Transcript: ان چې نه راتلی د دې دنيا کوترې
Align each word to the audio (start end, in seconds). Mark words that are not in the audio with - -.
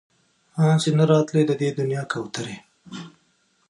ان 0.61 0.75
چې 0.83 0.89
نه 0.97 1.03
راتلی 1.11 1.41
د 1.47 1.51
دې 1.61 1.69
دنيا 1.79 2.03
کوترې 2.11 2.57